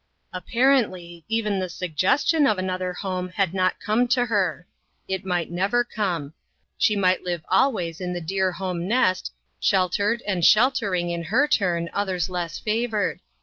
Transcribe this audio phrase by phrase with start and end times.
[0.33, 4.65] Apparently, even the suggestion of another home had not come to her.
[5.07, 6.33] It might never come.
[6.75, 8.77] She might live always in the dear 12 INTERRUPTED.
[8.81, 13.19] home nest, sheltered, and sheltering, in her turn, others less favored.